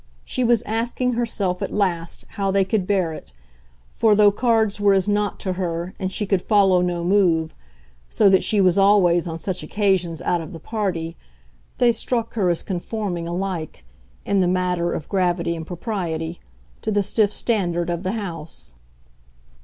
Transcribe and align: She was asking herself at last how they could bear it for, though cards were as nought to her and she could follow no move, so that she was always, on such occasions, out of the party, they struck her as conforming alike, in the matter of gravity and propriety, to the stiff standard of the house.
She 0.25 0.43
was 0.43 0.63
asking 0.63 1.13
herself 1.13 1.61
at 1.61 1.71
last 1.71 2.25
how 2.29 2.49
they 2.49 2.65
could 2.65 2.87
bear 2.87 3.13
it 3.13 3.31
for, 3.91 4.15
though 4.15 4.31
cards 4.31 4.81
were 4.81 4.93
as 4.93 5.07
nought 5.07 5.39
to 5.41 5.53
her 5.53 5.93
and 5.99 6.11
she 6.11 6.25
could 6.25 6.41
follow 6.41 6.81
no 6.81 7.03
move, 7.03 7.53
so 8.09 8.27
that 8.27 8.43
she 8.43 8.59
was 8.59 8.79
always, 8.79 9.27
on 9.27 9.37
such 9.37 9.61
occasions, 9.61 10.19
out 10.19 10.41
of 10.41 10.53
the 10.53 10.59
party, 10.59 11.17
they 11.77 11.91
struck 11.91 12.33
her 12.33 12.49
as 12.49 12.63
conforming 12.63 13.27
alike, 13.27 13.85
in 14.25 14.39
the 14.41 14.47
matter 14.47 14.91
of 14.91 15.07
gravity 15.07 15.55
and 15.55 15.67
propriety, 15.67 16.39
to 16.81 16.89
the 16.89 17.03
stiff 17.03 17.31
standard 17.31 17.87
of 17.91 18.01
the 18.01 18.13
house. 18.13 18.73